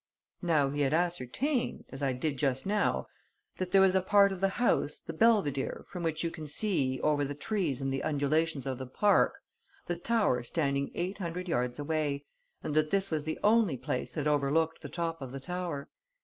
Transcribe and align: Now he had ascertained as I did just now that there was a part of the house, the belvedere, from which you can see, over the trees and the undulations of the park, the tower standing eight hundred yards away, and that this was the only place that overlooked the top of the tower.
Now 0.41 0.71
he 0.71 0.81
had 0.81 0.95
ascertained 0.95 1.85
as 1.91 2.01
I 2.01 2.11
did 2.11 2.37
just 2.37 2.65
now 2.65 3.05
that 3.59 3.69
there 3.69 3.81
was 3.81 3.93
a 3.93 4.01
part 4.01 4.31
of 4.31 4.41
the 4.41 4.47
house, 4.57 4.99
the 4.99 5.13
belvedere, 5.13 5.85
from 5.91 6.01
which 6.01 6.23
you 6.23 6.31
can 6.31 6.47
see, 6.47 6.99
over 7.01 7.23
the 7.23 7.35
trees 7.35 7.81
and 7.81 7.93
the 7.93 8.01
undulations 8.01 8.65
of 8.65 8.79
the 8.79 8.87
park, 8.87 9.35
the 9.85 9.95
tower 9.97 10.41
standing 10.41 10.89
eight 10.95 11.19
hundred 11.19 11.47
yards 11.47 11.77
away, 11.77 12.25
and 12.63 12.73
that 12.73 12.89
this 12.89 13.11
was 13.11 13.25
the 13.25 13.37
only 13.43 13.77
place 13.77 14.09
that 14.13 14.25
overlooked 14.25 14.81
the 14.81 14.89
top 14.89 15.21
of 15.21 15.31
the 15.31 15.39
tower. 15.39 15.87